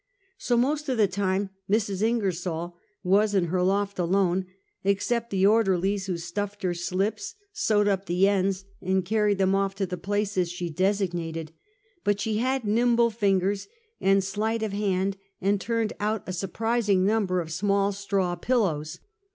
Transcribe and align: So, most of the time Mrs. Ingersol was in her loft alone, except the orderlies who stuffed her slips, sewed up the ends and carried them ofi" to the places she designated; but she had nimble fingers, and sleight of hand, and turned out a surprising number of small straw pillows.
So, 0.39 0.57
most 0.57 0.89
of 0.89 0.97
the 0.97 1.05
time 1.07 1.51
Mrs. 1.69 2.01
Ingersol 2.01 2.73
was 3.03 3.35
in 3.35 3.43
her 3.53 3.61
loft 3.61 3.99
alone, 3.99 4.47
except 4.83 5.29
the 5.29 5.45
orderlies 5.45 6.07
who 6.07 6.17
stuffed 6.17 6.63
her 6.63 6.73
slips, 6.73 7.35
sewed 7.53 7.87
up 7.87 8.07
the 8.07 8.27
ends 8.27 8.65
and 8.81 9.05
carried 9.05 9.37
them 9.37 9.51
ofi" 9.51 9.75
to 9.75 9.85
the 9.85 9.97
places 9.99 10.51
she 10.51 10.71
designated; 10.71 11.51
but 12.03 12.19
she 12.19 12.37
had 12.39 12.65
nimble 12.65 13.11
fingers, 13.11 13.67
and 13.99 14.23
sleight 14.23 14.63
of 14.63 14.73
hand, 14.73 15.17
and 15.39 15.61
turned 15.61 15.93
out 15.99 16.23
a 16.25 16.33
surprising 16.33 17.05
number 17.05 17.39
of 17.39 17.51
small 17.51 17.91
straw 17.91 18.33
pillows. 18.35 18.97